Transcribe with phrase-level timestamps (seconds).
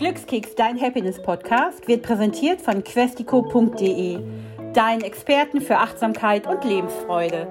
[0.00, 4.18] Glückskeks, dein Happiness-Podcast, wird präsentiert von questico.de,
[4.72, 7.46] deinen Experten für Achtsamkeit und Lebensfreude.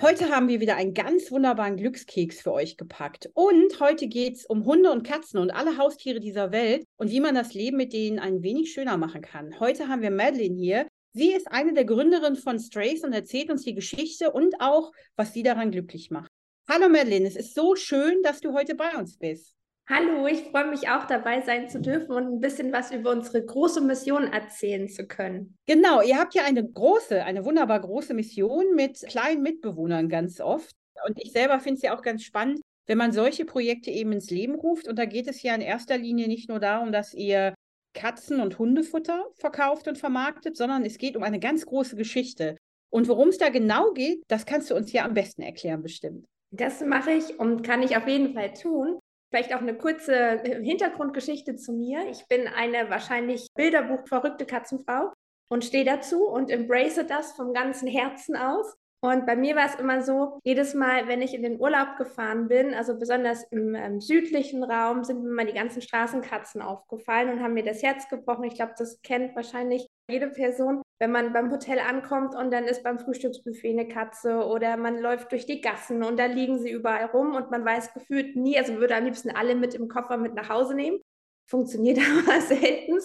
[0.00, 3.28] Heute haben wir wieder einen ganz wunderbaren Glückskeks für euch gepackt.
[3.34, 7.18] Und heute geht es um Hunde und Katzen und alle Haustiere dieser Welt und wie
[7.18, 9.58] man das Leben mit denen ein wenig schöner machen kann.
[9.58, 10.86] Heute haben wir Madeline hier.
[11.12, 15.32] Sie ist eine der Gründerinnen von Strays und erzählt uns die Geschichte und auch, was
[15.32, 16.30] sie daran glücklich macht.
[16.68, 19.56] Hallo Madeline, es ist so schön, dass du heute bei uns bist.
[19.88, 23.44] Hallo, ich freue mich auch dabei sein zu dürfen und ein bisschen was über unsere
[23.44, 25.58] große Mission erzählen zu können.
[25.66, 30.72] Genau, ihr habt ja eine große, eine wunderbar große Mission mit kleinen Mitbewohnern ganz oft.
[31.06, 34.30] Und ich selber finde es ja auch ganz spannend, wenn man solche Projekte eben ins
[34.30, 34.86] Leben ruft.
[34.86, 37.54] Und da geht es ja in erster Linie nicht nur darum, dass ihr
[37.92, 42.56] Katzen- und Hundefutter verkauft und vermarktet, sondern es geht um eine ganz große Geschichte.
[42.90, 46.24] Und worum es da genau geht, das kannst du uns ja am besten erklären, bestimmt.
[46.50, 48.98] Das mache ich und kann ich auf jeden Fall tun.
[49.32, 52.06] Vielleicht auch eine kurze äh, Hintergrundgeschichte zu mir.
[52.10, 55.10] Ich bin eine wahrscheinlich Bilderbuch verrückte Katzenfrau
[55.50, 58.76] und stehe dazu und embrace das vom ganzen Herzen aus.
[59.00, 62.46] Und bei mir war es immer so, jedes Mal, wenn ich in den Urlaub gefahren
[62.46, 67.42] bin, also besonders im ähm, südlichen Raum, sind mir mal die ganzen Straßenkatzen aufgefallen und
[67.42, 68.44] haben mir das Herz gebrochen.
[68.44, 72.82] Ich glaube, das kennt wahrscheinlich jede Person, wenn man beim Hotel ankommt und dann ist
[72.82, 77.06] beim Frühstücksbuffet eine Katze oder man läuft durch die Gassen und da liegen sie überall
[77.06, 80.34] rum und man weiß gefühlt nie, also würde am liebsten alle mit im Koffer mit
[80.34, 81.00] nach Hause nehmen.
[81.48, 82.98] Funktioniert aber selten.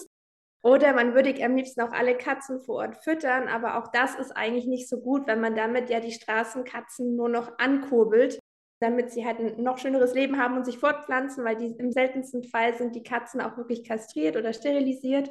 [0.62, 4.32] Oder man würde am liebsten auch alle Katzen vor Ort füttern, aber auch das ist
[4.32, 8.40] eigentlich nicht so gut, weil man damit ja die Straßenkatzen nur noch ankurbelt,
[8.80, 12.42] damit sie halt ein noch schöneres Leben haben und sich fortpflanzen, weil die, im seltensten
[12.42, 15.30] Fall sind die Katzen auch wirklich kastriert oder sterilisiert.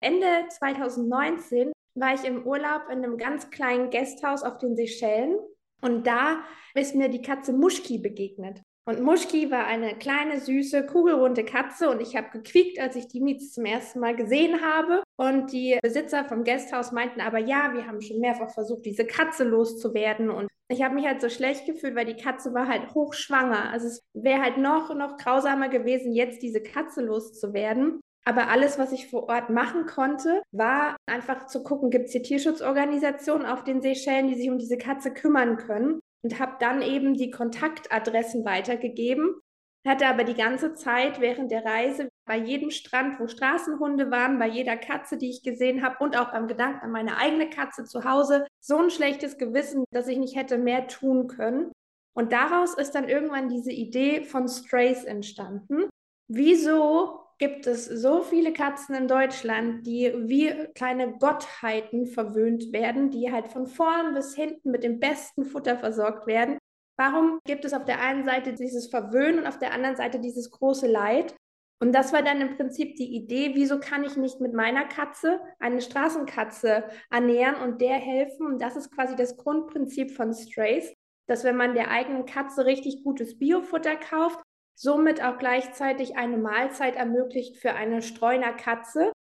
[0.00, 5.38] Ende 2019 war ich im Urlaub in einem ganz kleinen Gasthaus auf den Seychellen
[5.82, 6.42] und da
[6.74, 8.62] ist mir die Katze Muschki begegnet.
[8.86, 13.20] Und Muschki war eine kleine, süße, kugelrunde Katze und ich habe gequiekt, als ich die
[13.20, 15.02] Miets zum ersten Mal gesehen habe.
[15.16, 19.44] Und die Besitzer vom Gasthaus meinten aber, ja, wir haben schon mehrfach versucht, diese Katze
[19.44, 20.30] loszuwerden.
[20.30, 23.70] Und ich habe mich halt so schlecht gefühlt, weil die Katze war halt hochschwanger.
[23.70, 28.00] Also es wäre halt noch, noch grausamer gewesen, jetzt diese Katze loszuwerden.
[28.24, 32.22] Aber alles, was ich vor Ort machen konnte, war einfach zu gucken, gibt es hier
[32.22, 36.00] Tierschutzorganisationen auf den Seychellen, die sich um diese Katze kümmern können.
[36.22, 39.40] Und habe dann eben die Kontaktadressen weitergegeben,
[39.86, 44.46] hatte aber die ganze Zeit während der Reise bei jedem Strand, wo Straßenhunde waren, bei
[44.46, 48.04] jeder Katze, die ich gesehen habe und auch beim Gedanken an meine eigene Katze zu
[48.04, 51.72] Hause, so ein schlechtes Gewissen, dass ich nicht hätte mehr tun können.
[52.14, 55.88] Und daraus ist dann irgendwann diese Idee von Strays entstanden.
[56.28, 63.32] Wieso gibt es so viele Katzen in Deutschland, die wie kleine Gottheiten verwöhnt werden, die
[63.32, 66.58] halt von vorn bis hinten mit dem besten Futter versorgt werden.
[66.98, 70.50] Warum gibt es auf der einen Seite dieses Verwöhnen und auf der anderen Seite dieses
[70.50, 71.34] große Leid?
[71.82, 75.40] Und das war dann im Prinzip die Idee, wieso kann ich nicht mit meiner Katze
[75.58, 78.46] eine Straßenkatze ernähren und der helfen?
[78.46, 80.92] Und das ist quasi das Grundprinzip von Strays,
[81.26, 84.40] dass wenn man der eigenen Katze richtig gutes Biofutter kauft,
[84.80, 89.12] somit auch gleichzeitig eine Mahlzeit ermöglicht für eine Streunerkatze.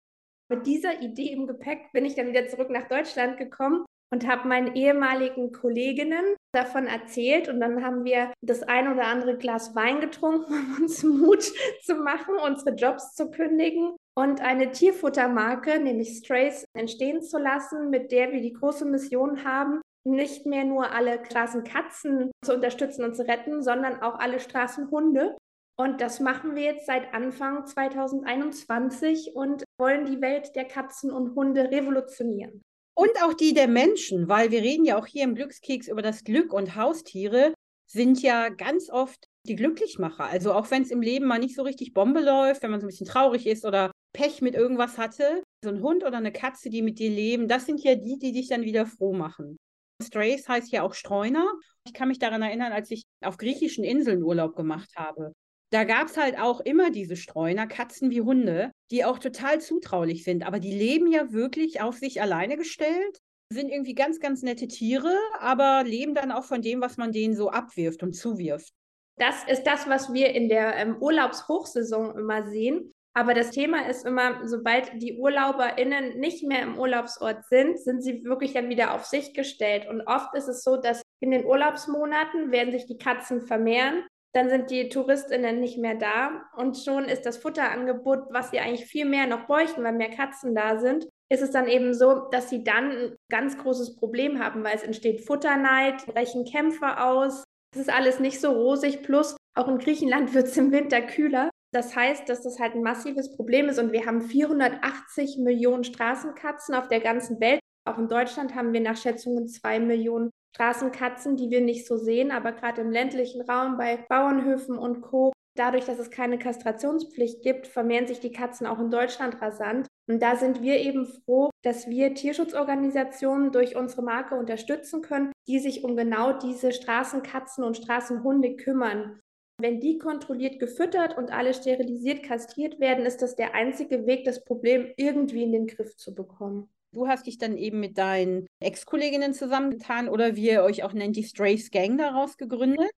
[0.49, 4.47] Mit dieser Idee im Gepäck bin ich dann wieder zurück nach Deutschland gekommen und habe
[4.47, 9.99] meinen ehemaligen Kolleginnen davon erzählt und dann haben wir das ein oder andere Glas Wein
[9.99, 11.43] getrunken, um uns Mut
[11.83, 18.11] zu machen, unsere Jobs zu kündigen und eine Tierfuttermarke, nämlich Strays, entstehen zu lassen, mit
[18.11, 23.27] der wir die große Mission haben, nicht mehr nur alle Straßenkatzen zu unterstützen und zu
[23.27, 25.35] retten, sondern auch alle Straßenhunde.
[25.79, 31.35] Und das machen wir jetzt seit Anfang 2021 und wollen die Welt der Katzen und
[31.35, 32.61] Hunde revolutionieren.
[32.95, 36.25] Und auch die der Menschen, weil wir reden ja auch hier im Glückskeks über das
[36.25, 37.53] Glück und Haustiere
[37.89, 40.25] sind ja ganz oft die Glücklichmacher.
[40.25, 42.85] Also auch wenn es im Leben mal nicht so richtig Bombe läuft, wenn man so
[42.85, 46.69] ein bisschen traurig ist oder Pech mit irgendwas hatte, so ein Hund oder eine Katze,
[46.69, 49.55] die mit dir leben, das sind ja die, die dich dann wieder froh machen.
[50.03, 51.49] Strays heißt ja auch Streuner.
[51.87, 55.31] Ich kann mich daran erinnern, als ich auf griechischen Inseln Urlaub gemacht habe
[55.71, 60.23] da gab es halt auch immer diese Streuner, Katzen wie Hunde, die auch total zutraulich
[60.23, 60.45] sind.
[60.45, 63.19] Aber die leben ja wirklich auf sich alleine gestellt,
[63.51, 67.35] sind irgendwie ganz, ganz nette Tiere, aber leben dann auch von dem, was man denen
[67.35, 68.73] so abwirft und zuwirft.
[69.17, 72.93] Das ist das, was wir in der ähm, Urlaubshochsaison immer sehen.
[73.13, 78.23] Aber das Thema ist immer, sobald die UrlauberInnen nicht mehr im Urlaubsort sind, sind sie
[78.23, 79.87] wirklich dann wieder auf sich gestellt.
[79.89, 84.03] Und oft ist es so, dass in den Urlaubsmonaten werden sich die Katzen vermehren
[84.33, 88.85] dann sind die TouristInnen nicht mehr da und schon ist das Futterangebot, was sie eigentlich
[88.85, 92.49] viel mehr noch bräuchten, weil mehr Katzen da sind, ist es dann eben so, dass
[92.49, 97.43] sie dann ein ganz großes Problem haben, weil es entsteht Futterneid, brechen Kämpfe aus.
[97.73, 101.49] Es ist alles nicht so rosig, plus auch in Griechenland wird es im Winter kühler.
[101.71, 106.73] Das heißt, dass das halt ein massives Problem ist und wir haben 480 Millionen Straßenkatzen
[106.73, 107.59] auf der ganzen Welt.
[107.85, 112.31] Auch in Deutschland haben wir nach Schätzungen zwei Millionen Straßenkatzen, die wir nicht so sehen,
[112.31, 115.31] aber gerade im ländlichen Raum bei Bauernhöfen und Co.
[115.55, 119.87] Dadurch, dass es keine Kastrationspflicht gibt, vermehren sich die Katzen auch in Deutschland rasant.
[120.09, 125.59] Und da sind wir eben froh, dass wir Tierschutzorganisationen durch unsere Marke unterstützen können, die
[125.59, 129.19] sich um genau diese Straßenkatzen und Straßenhunde kümmern.
[129.61, 134.45] Wenn die kontrolliert gefüttert und alle sterilisiert kastriert werden, ist das der einzige Weg, das
[134.45, 136.69] Problem irgendwie in den Griff zu bekommen.
[136.91, 141.15] Du hast dich dann eben mit deinen Ex-Kolleginnen zusammengetan oder wie ihr euch auch nennt,
[141.15, 142.89] die Strays Gang daraus gegründet.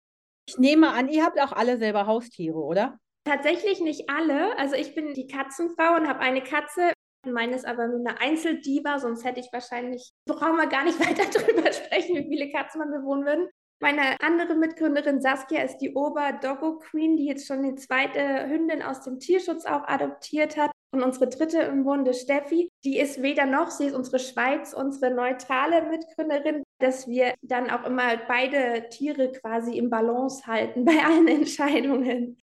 [0.48, 2.98] Ich nehme an, ihr habt auch alle selber Haustiere, oder?
[3.26, 4.58] Tatsächlich nicht alle.
[4.58, 6.94] Also ich bin die Katzenfrau und habe eine Katze.
[7.28, 11.24] Meine ist aber nur eine Einzeldiva, sonst hätte ich wahrscheinlich, brauchen wir gar nicht weiter
[11.32, 13.50] darüber sprechen, wie viele Katzen wir bewohnen würden.
[13.82, 19.02] Meine andere Mitgründerin Saskia ist die Ober-Doggo Queen, die jetzt schon die zweite Hündin aus
[19.02, 20.72] dem Tierschutz auch adoptiert hat.
[20.94, 25.14] Und unsere dritte im Bunde, Steffi, die ist weder noch, sie ist unsere Schweiz, unsere
[25.14, 31.28] neutrale Mitgründerin, dass wir dann auch immer beide Tiere quasi im Balance halten bei allen
[31.28, 32.42] Entscheidungen.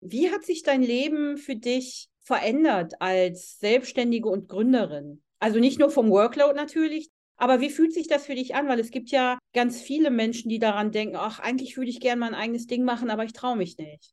[0.00, 5.22] Wie hat sich dein Leben für dich verändert als Selbstständige und Gründerin?
[5.40, 8.68] Also nicht nur vom Workload natürlich, aber wie fühlt sich das für dich an?
[8.68, 12.20] Weil es gibt ja ganz viele Menschen, die daran denken, ach, eigentlich würde ich gerne
[12.20, 14.12] mein eigenes Ding machen, aber ich traue mich nicht.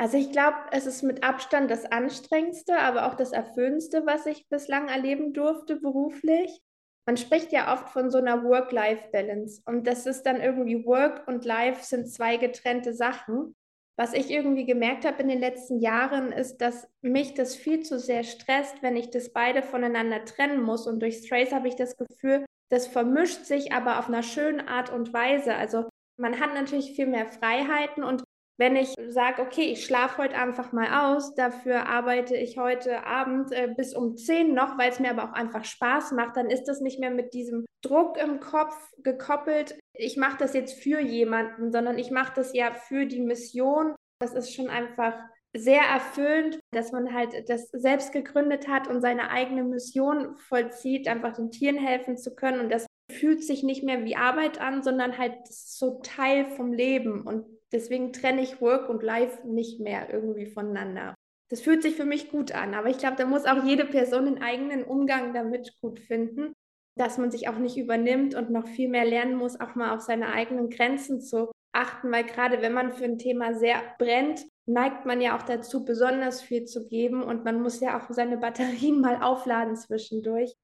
[0.00, 4.48] Also ich glaube, es ist mit Abstand das anstrengendste, aber auch das erfüllendste, was ich
[4.48, 6.62] bislang erleben durfte beruflich.
[7.06, 11.44] Man spricht ja oft von so einer Work-Life-Balance und das ist dann irgendwie Work und
[11.44, 13.54] Life sind zwei getrennte Sachen.
[13.98, 17.98] Was ich irgendwie gemerkt habe in den letzten Jahren, ist, dass mich das viel zu
[17.98, 20.86] sehr stresst, wenn ich das beide voneinander trennen muss.
[20.86, 24.90] Und durch Strays habe ich das Gefühl, das vermischt sich aber auf einer schönen Art
[24.90, 25.56] und Weise.
[25.56, 28.24] Also man hat natürlich viel mehr Freiheiten und
[28.60, 33.50] wenn ich sage, okay, ich schlafe heute einfach mal aus, dafür arbeite ich heute Abend
[33.52, 36.64] äh, bis um 10 noch, weil es mir aber auch einfach Spaß macht, dann ist
[36.64, 41.72] das nicht mehr mit diesem Druck im Kopf gekoppelt, ich mache das jetzt für jemanden,
[41.72, 43.94] sondern ich mache das ja für die Mission.
[44.20, 45.14] Das ist schon einfach
[45.54, 51.34] sehr erfüllend, dass man halt das selbst gegründet hat und seine eigene Mission vollzieht, einfach
[51.34, 52.60] den Tieren helfen zu können.
[52.60, 57.22] Und das fühlt sich nicht mehr wie Arbeit an, sondern halt so Teil vom Leben.
[57.22, 61.14] Und deswegen trenne ich Work und Life nicht mehr irgendwie voneinander.
[61.48, 64.26] Das fühlt sich für mich gut an, aber ich glaube, da muss auch jede Person
[64.26, 66.52] einen eigenen Umgang damit gut finden
[67.00, 70.02] dass man sich auch nicht übernimmt und noch viel mehr lernen muss, auch mal auf
[70.02, 75.06] seine eigenen Grenzen zu achten, weil gerade wenn man für ein Thema sehr brennt, neigt
[75.06, 79.00] man ja auch dazu, besonders viel zu geben und man muss ja auch seine Batterien
[79.00, 80.54] mal aufladen zwischendurch.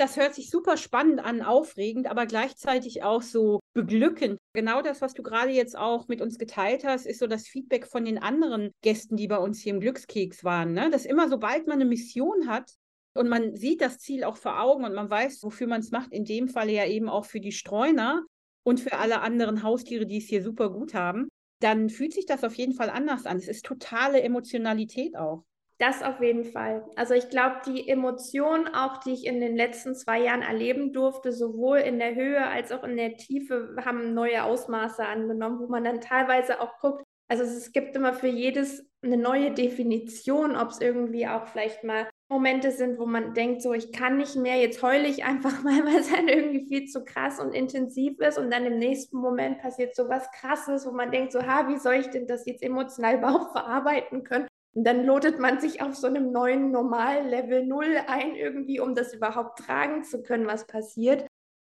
[0.00, 4.38] Das hört sich super spannend an, aufregend, aber gleichzeitig auch so beglückend.
[4.54, 7.86] Genau das, was du gerade jetzt auch mit uns geteilt hast, ist so das Feedback
[7.86, 10.72] von den anderen Gästen, die bei uns hier im Glückskeks waren.
[10.72, 10.88] Ne?
[10.88, 12.72] Dass immer, sobald man eine Mission hat,
[13.12, 16.14] und man sieht das Ziel auch vor Augen und man weiß, wofür man es macht.
[16.14, 18.24] In dem Fall ja eben auch für die Streuner
[18.62, 21.28] und für alle anderen Haustiere, die es hier super gut haben.
[21.60, 23.36] Dann fühlt sich das auf jeden Fall anders an.
[23.36, 25.44] Es ist totale Emotionalität auch.
[25.80, 26.84] Das auf jeden Fall.
[26.94, 31.32] Also ich glaube, die Emotionen auch, die ich in den letzten zwei Jahren erleben durfte,
[31.32, 35.82] sowohl in der Höhe als auch in der Tiefe, haben neue Ausmaße angenommen, wo man
[35.82, 37.02] dann teilweise auch guckt.
[37.28, 42.10] Also es gibt immer für jedes eine neue Definition, ob es irgendwie auch vielleicht mal
[42.28, 45.82] Momente sind, wo man denkt, so, ich kann nicht mehr, jetzt heule ich einfach mal,
[45.86, 49.60] weil es dann irgendwie viel zu krass und intensiv ist und dann im nächsten Moment
[49.60, 52.62] passiert so was Krasses, wo man denkt, so, ha, wie soll ich denn das jetzt
[52.62, 54.46] emotional überhaupt verarbeiten können?
[54.76, 59.12] Und dann lotet man sich auf so einem neuen Normal-Level 0 ein, irgendwie, um das
[59.14, 61.26] überhaupt tragen zu können, was passiert.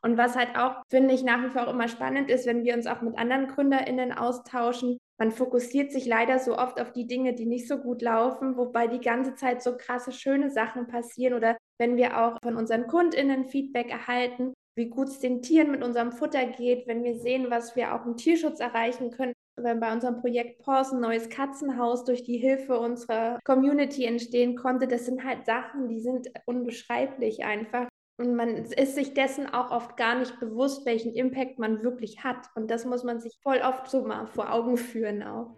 [0.02, 2.86] Und was halt auch, finde ich, nach wie vor immer spannend ist, wenn wir uns
[2.86, 7.46] auch mit anderen GründerInnen austauschen, man fokussiert sich leider so oft auf die Dinge, die
[7.46, 11.34] nicht so gut laufen, wobei die ganze Zeit so krasse, schöne Sachen passieren.
[11.34, 15.82] Oder wenn wir auch von unseren KundInnen Feedback erhalten, wie gut es den Tieren mit
[15.82, 19.92] unserem Futter geht, wenn wir sehen, was wir auch im Tierschutz erreichen können, wenn bei
[19.92, 25.24] unserem Projekt Paws ein neues Katzenhaus durch die Hilfe unserer Community entstehen konnte, das sind
[25.24, 27.88] halt Sachen, die sind unbeschreiblich einfach.
[28.18, 32.48] Und man ist sich dessen auch oft gar nicht bewusst, welchen Impact man wirklich hat.
[32.54, 35.54] Und das muss man sich voll oft so mal vor Augen führen auch.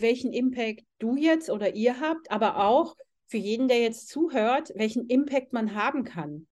[0.00, 5.06] Welchen Impact du jetzt oder ihr habt, aber auch für jeden, der jetzt zuhört, welchen
[5.06, 6.46] Impact man haben kann.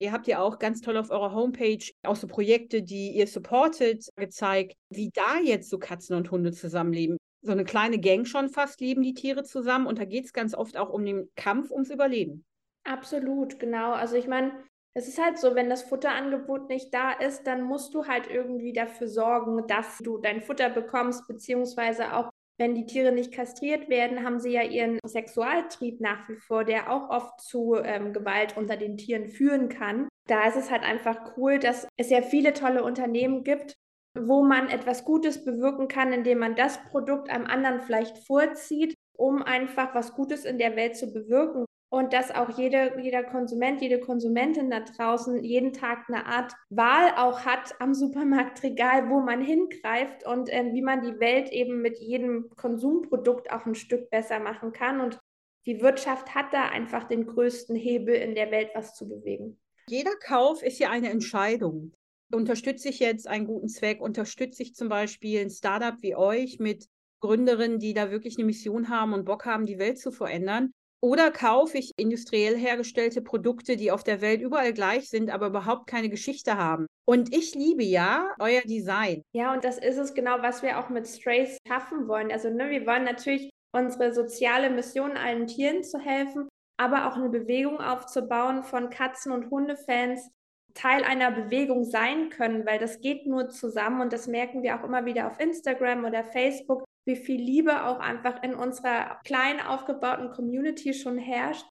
[0.00, 4.08] Ihr habt ja auch ganz toll auf eurer Homepage auch so Projekte, die ihr supportet,
[4.16, 7.16] gezeigt, wie da jetzt so Katzen und Hunde zusammenleben.
[7.42, 10.54] So eine kleine Gang schon fast leben die Tiere zusammen und da geht es ganz
[10.54, 12.44] oft auch um den Kampf ums Überleben.
[12.84, 13.92] Absolut, genau.
[13.92, 14.52] Also ich meine,
[14.94, 18.72] es ist halt so, wenn das Futterangebot nicht da ist, dann musst du halt irgendwie
[18.72, 24.24] dafür sorgen, dass du dein Futter bekommst, beziehungsweise auch wenn die Tiere nicht kastriert werden,
[24.24, 28.76] haben sie ja ihren Sexualtrieb nach wie vor, der auch oft zu ähm, Gewalt unter
[28.76, 30.08] den Tieren führen kann.
[30.26, 33.74] Da ist es halt einfach cool, dass es ja viele tolle Unternehmen gibt,
[34.18, 39.42] wo man etwas Gutes bewirken kann, indem man das Produkt einem anderen vielleicht vorzieht, um
[39.42, 44.00] einfach was Gutes in der Welt zu bewirken und dass auch jede, jeder Konsument, jede
[44.00, 50.26] Konsumentin da draußen jeden Tag eine Art Wahl auch hat am Supermarktregal, wo man hingreift
[50.26, 54.72] und äh, wie man die Welt eben mit jedem Konsumprodukt auch ein Stück besser machen
[54.72, 55.00] kann.
[55.00, 55.18] Und
[55.66, 59.58] die Wirtschaft hat da einfach den größten Hebel in der Welt, was zu bewegen.
[59.88, 61.94] Jeder Kauf ist ja eine Entscheidung.
[62.30, 64.02] Unterstütze ich jetzt einen guten Zweck?
[64.02, 66.86] Unterstütze ich zum Beispiel ein Startup wie euch mit
[67.20, 70.74] Gründerinnen, die da wirklich eine Mission haben und Bock haben, die Welt zu verändern?
[71.00, 75.86] Oder kaufe ich industriell hergestellte Produkte, die auf der Welt überall gleich sind, aber überhaupt
[75.86, 76.86] keine Geschichte haben?
[77.04, 79.22] Und ich liebe ja euer Design.
[79.32, 82.32] Ja, und das ist es genau, was wir auch mit Strays schaffen wollen.
[82.32, 87.28] Also ne, wir wollen natürlich unsere soziale Mission, allen Tieren zu helfen, aber auch eine
[87.28, 90.28] Bewegung aufzubauen von Katzen- und Hundefans,
[90.74, 94.84] Teil einer Bewegung sein können, weil das geht nur zusammen und das merken wir auch
[94.84, 100.30] immer wieder auf Instagram oder Facebook, wie viel Liebe auch einfach in unserer kleinen aufgebauten
[100.30, 101.66] Community schon herrscht.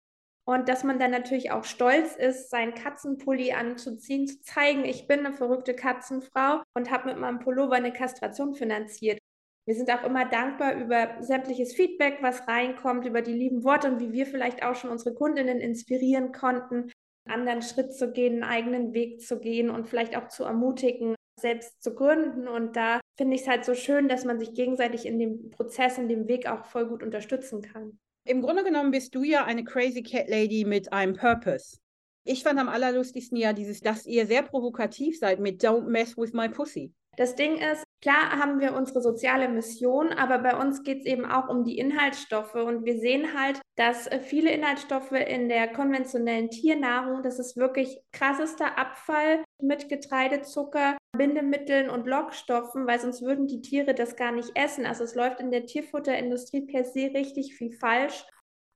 [0.46, 5.20] Und dass man dann natürlich auch stolz ist, seinen Katzenpulli anzuziehen, zu zeigen, ich bin
[5.20, 9.20] eine verrückte Katzenfrau und habe mit meinem Pullover eine Kastration finanziert.
[9.67, 14.00] Wir sind auch immer dankbar über sämtliches Feedback, was reinkommt, über die lieben Worte und
[14.00, 16.89] wie wir vielleicht auch schon unsere Kundinnen inspirieren konnten,
[17.27, 21.15] einen anderen Schritt zu gehen, einen eigenen Weg zu gehen und vielleicht auch zu ermutigen,
[21.38, 22.48] selbst zu gründen.
[22.48, 25.97] Und da finde ich es halt so schön, dass man sich gegenseitig in dem Prozess,
[25.97, 28.00] in dem Weg auch voll gut unterstützen kann.
[28.25, 31.77] Im Grunde genommen bist du ja eine Crazy Cat Lady mit einem Purpose.
[32.24, 36.33] Ich fand am allerlustigsten ja dieses, dass ihr sehr provokativ seid mit Don't mess with
[36.33, 36.93] my pussy.
[37.15, 41.25] Das Ding ist, klar haben wir unsere soziale Mission, aber bei uns geht es eben
[41.25, 46.50] auch um die Inhaltsstoffe und wir sehen halt, dass äh, viele Inhaltsstoffe in der konventionellen
[46.50, 53.62] Tiernahrung, das ist wirklich krassester Abfall mit Getreidezucker, Bindemitteln und Lockstoffen, weil sonst würden die
[53.62, 54.86] Tiere das gar nicht essen.
[54.86, 58.25] Also es läuft in der Tierfutterindustrie per se richtig viel falsch.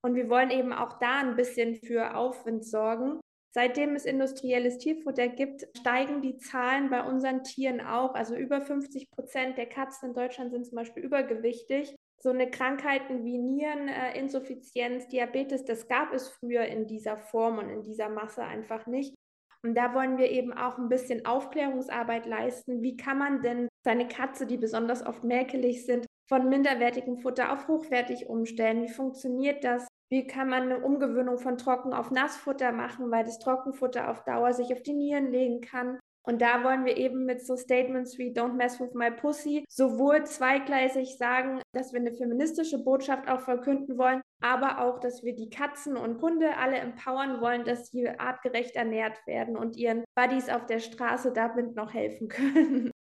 [0.04, 3.20] Und wir wollen eben auch da ein bisschen für Aufwind sorgen.
[3.54, 8.16] Seitdem es industrielles Tierfutter gibt, steigen die Zahlen bei unseren Tieren auch.
[8.16, 11.94] Also über 50 Prozent der Katzen in Deutschland sind zum Beispiel übergewichtig.
[12.24, 17.82] So eine Krankheiten wie Niereninsuffizienz, Diabetes, das gab es früher in dieser Form und in
[17.82, 19.16] dieser Masse einfach nicht.
[19.64, 22.82] Und da wollen wir eben auch ein bisschen Aufklärungsarbeit leisten.
[22.82, 27.68] Wie kann man denn seine Katze, die besonders oft mäkelig sind, von minderwertigem Futter auf
[27.68, 28.84] hochwertig umstellen?
[28.84, 29.88] Wie funktioniert das?
[30.12, 34.52] Wie kann man eine Umgewöhnung von Trocken auf Nassfutter machen, weil das Trockenfutter auf Dauer
[34.52, 36.00] sich auf die Nieren legen kann?
[36.24, 40.26] Und da wollen wir eben mit so Statements wie Don't mess with my pussy sowohl
[40.26, 45.50] zweigleisig sagen, dass wir eine feministische Botschaft auch verkünden wollen, aber auch, dass wir die
[45.50, 50.66] Katzen und Hunde alle empowern wollen, dass sie artgerecht ernährt werden und ihren Buddies auf
[50.66, 52.92] der Straße damit noch helfen können.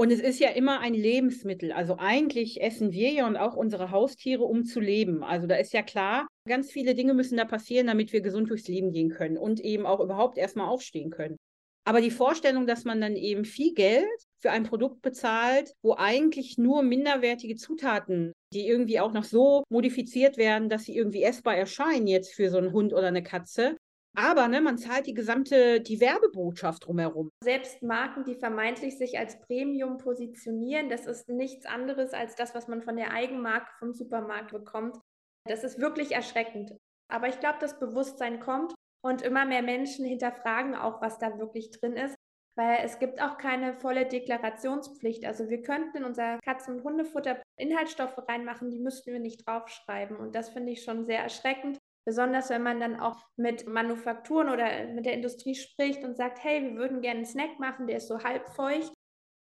[0.00, 1.72] Und es ist ja immer ein Lebensmittel.
[1.72, 5.22] Also eigentlich essen wir ja und auch unsere Haustiere, um zu leben.
[5.22, 8.68] Also da ist ja klar, ganz viele Dinge müssen da passieren, damit wir gesund durchs
[8.68, 11.36] Leben gehen können und eben auch überhaupt erstmal aufstehen können.
[11.86, 14.06] Aber die Vorstellung, dass man dann eben viel Geld
[14.42, 20.36] für ein Produkt bezahlt, wo eigentlich nur minderwertige Zutaten, die irgendwie auch noch so modifiziert
[20.36, 23.76] werden, dass sie irgendwie essbar erscheinen jetzt für so einen Hund oder eine Katze,
[24.16, 27.30] aber ne, man zahlt die gesamte, die Werbebotschaft drumherum.
[27.44, 32.66] Selbst Marken, die vermeintlich sich als Premium positionieren, das ist nichts anderes als das, was
[32.66, 34.96] man von der Eigenmarke vom Supermarkt bekommt.
[35.50, 36.72] Das ist wirklich erschreckend.
[37.08, 38.72] Aber ich glaube, das Bewusstsein kommt
[39.04, 42.14] und immer mehr Menschen hinterfragen auch, was da wirklich drin ist.
[42.56, 45.24] Weil es gibt auch keine volle Deklarationspflicht.
[45.24, 50.16] Also wir könnten in unser Katzen- und Hundefutter Inhaltsstoffe reinmachen, die müssten wir nicht draufschreiben.
[50.16, 51.78] Und das finde ich schon sehr erschreckend.
[52.06, 56.62] Besonders wenn man dann auch mit Manufakturen oder mit der Industrie spricht und sagt, hey,
[56.62, 58.92] wir würden gerne einen Snack machen, der ist so halb feucht.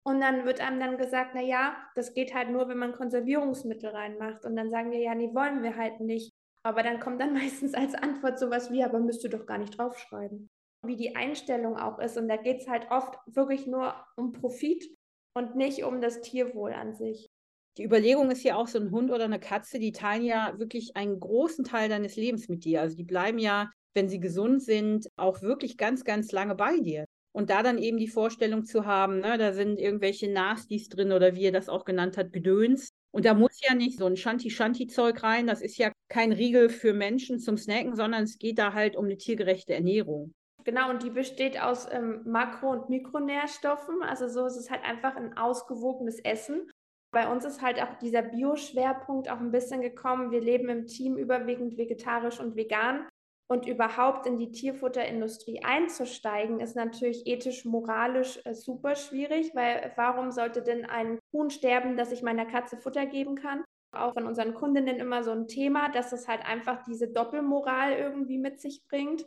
[0.06, 3.90] Und dann wird einem dann gesagt, na ja, das geht halt nur, wenn man Konservierungsmittel
[3.90, 4.44] reinmacht.
[4.44, 6.32] Und dann sagen wir, ja, nee, wollen wir halt nicht.
[6.62, 9.76] Aber dann kommt dann meistens als Antwort sowas wie, aber müsst ihr doch gar nicht
[9.76, 10.48] draufschreiben.
[10.84, 12.16] Wie die Einstellung auch ist.
[12.16, 14.88] Und da geht es halt oft wirklich nur um Profit
[15.34, 17.28] und nicht um das Tierwohl an sich.
[17.76, 20.96] Die Überlegung ist ja auch, so ein Hund oder eine Katze, die teilen ja wirklich
[20.96, 22.80] einen großen Teil deines Lebens mit dir.
[22.80, 27.06] Also die bleiben ja, wenn sie gesund sind, auch wirklich ganz, ganz lange bei dir.
[27.36, 31.34] Und da dann eben die Vorstellung zu haben, ne, da sind irgendwelche Nasties drin oder
[31.34, 32.88] wie ihr das auch genannt habt, Gedöns.
[33.10, 35.46] Und da muss ja nicht so ein Shanti-Shanti-Zeug rein.
[35.46, 39.04] Das ist ja kein Riegel für Menschen zum Snacken, sondern es geht da halt um
[39.04, 40.32] eine tiergerechte Ernährung.
[40.64, 44.02] Genau, und die besteht aus ähm, Makro- und Mikronährstoffen.
[44.02, 46.70] Also so ist es halt einfach ein ausgewogenes Essen.
[47.10, 50.30] Bei uns ist halt auch dieser Bio-Schwerpunkt auch ein bisschen gekommen.
[50.30, 53.06] Wir leben im Team überwiegend vegetarisch und vegan.
[53.48, 60.32] Und überhaupt in die Tierfutterindustrie einzusteigen, ist natürlich ethisch, moralisch äh, super schwierig, weil warum
[60.32, 63.64] sollte denn ein Huhn sterben, dass ich meiner Katze Futter geben kann?
[63.92, 68.38] Auch von unseren Kundinnen immer so ein Thema, dass es halt einfach diese Doppelmoral irgendwie
[68.38, 69.26] mit sich bringt.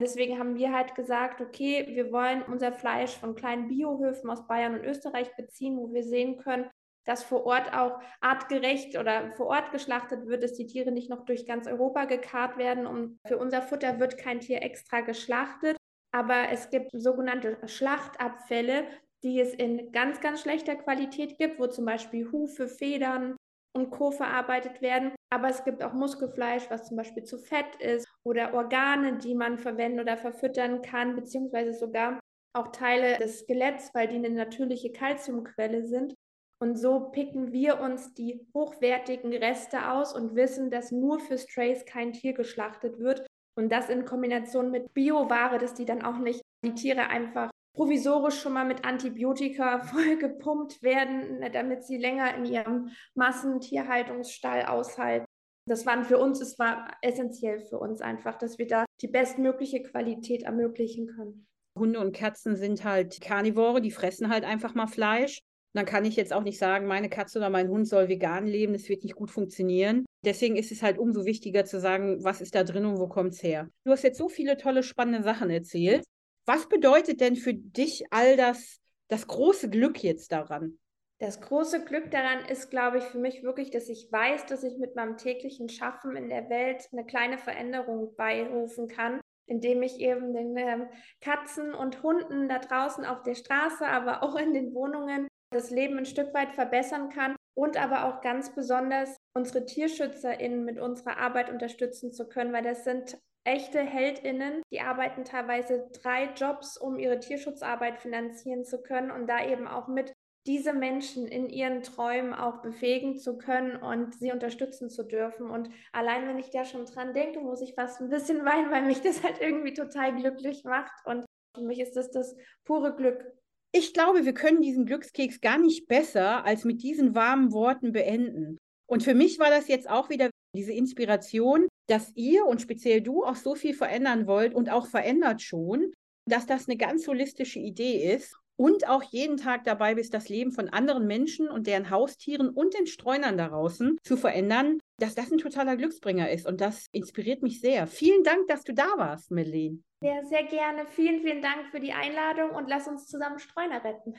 [0.00, 4.74] Deswegen haben wir halt gesagt, okay, wir wollen unser Fleisch von kleinen Biohöfen aus Bayern
[4.74, 6.70] und Österreich beziehen, wo wir sehen können,
[7.04, 11.24] dass vor Ort auch artgerecht oder vor Ort geschlachtet wird, dass die Tiere nicht noch
[11.24, 12.86] durch ganz Europa gekarrt werden.
[12.86, 15.76] Und für unser Futter wird kein Tier extra geschlachtet.
[16.12, 18.86] Aber es gibt sogenannte Schlachtabfälle,
[19.22, 23.36] die es in ganz, ganz schlechter Qualität gibt, wo zum Beispiel Hufe, Federn
[23.74, 24.10] und Co.
[24.10, 25.12] verarbeitet werden.
[25.30, 29.58] Aber es gibt auch Muskelfleisch, was zum Beispiel zu fett ist, oder Organe, die man
[29.58, 32.20] verwenden oder verfüttern kann, beziehungsweise sogar
[32.54, 36.14] auch Teile des Skeletts, weil die eine natürliche Kalziumquelle sind.
[36.60, 41.84] Und so picken wir uns die hochwertigen Reste aus und wissen, dass nur für Strays
[41.84, 43.26] kein Tier geschlachtet wird.
[43.56, 48.40] Und das in Kombination mit Bioware, dass die dann auch nicht die Tiere einfach provisorisch
[48.40, 55.26] schon mal mit Antibiotika vollgepumpt werden, ne, damit sie länger in ihrem Massentierhaltungsstall aushalten.
[55.68, 59.82] Das war für uns, es war essentiell für uns einfach, dass wir da die bestmögliche
[59.82, 61.46] Qualität ermöglichen können.
[61.78, 65.38] Hunde und Katzen sind halt Karnivore, die fressen halt einfach mal Fleisch
[65.74, 68.72] dann kann ich jetzt auch nicht sagen, meine Katze oder mein Hund soll vegan leben,
[68.72, 70.06] das wird nicht gut funktionieren.
[70.24, 73.34] Deswegen ist es halt umso wichtiger zu sagen, was ist da drin und wo kommt
[73.34, 73.68] es her.
[73.84, 76.04] Du hast jetzt so viele tolle, spannende Sachen erzählt.
[76.46, 80.78] Was bedeutet denn für dich all das, das große Glück jetzt daran?
[81.20, 84.78] Das große Glück daran ist, glaube ich, für mich wirklich, dass ich weiß, dass ich
[84.78, 90.32] mit meinem täglichen Schaffen in der Welt eine kleine Veränderung beirufen kann, indem ich eben
[90.32, 90.88] den ähm,
[91.20, 95.98] Katzen und Hunden da draußen auf der Straße, aber auch in den Wohnungen das Leben
[95.98, 101.50] ein Stück weit verbessern kann und aber auch ganz besonders unsere TierschützerInnen mit unserer Arbeit
[101.50, 107.18] unterstützen zu können, weil das sind echte HeldInnen, die arbeiten teilweise drei Jobs, um ihre
[107.18, 110.12] Tierschutzarbeit finanzieren zu können und da eben auch mit
[110.46, 115.50] diese Menschen in ihren Träumen auch befähigen zu können und sie unterstützen zu dürfen.
[115.50, 118.82] Und allein wenn ich da schon dran denke, muss ich fast ein bisschen weinen, weil
[118.82, 120.92] mich das halt irgendwie total glücklich macht.
[121.04, 122.34] Und für mich ist das das
[122.64, 123.37] pure Glück,
[123.78, 128.58] ich glaube, wir können diesen Glückskeks gar nicht besser als mit diesen warmen Worten beenden.
[128.86, 133.24] Und für mich war das jetzt auch wieder diese Inspiration, dass ihr und speziell du
[133.24, 135.92] auch so viel verändern wollt und auch verändert schon,
[136.26, 140.50] dass das eine ganz holistische Idee ist und auch jeden Tag dabei bist, das Leben
[140.50, 145.30] von anderen Menschen und deren Haustieren und den Streunern da draußen zu verändern, dass das
[145.30, 146.46] ein totaler Glücksbringer ist.
[146.46, 147.86] Und das inspiriert mich sehr.
[147.86, 149.80] Vielen Dank, dass du da warst, Melanie.
[150.02, 150.86] Ja, sehr gerne.
[150.86, 154.14] Vielen, vielen Dank für die Einladung und lass uns zusammen Streuner retten.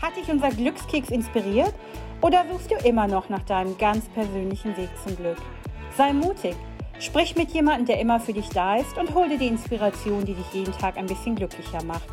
[0.00, 1.74] Hat dich unser Glückskeks inspiriert
[2.22, 5.38] oder suchst du immer noch nach deinem ganz persönlichen Weg zum Glück?
[5.96, 6.54] Sei mutig.
[7.00, 10.34] Sprich mit jemandem, der immer für dich da ist und hol dir die Inspiration, die
[10.34, 12.08] dich jeden Tag ein bisschen glücklicher macht.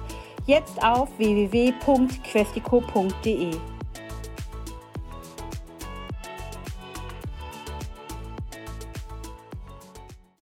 [0.47, 3.76] Jetzt auf www.questico.de.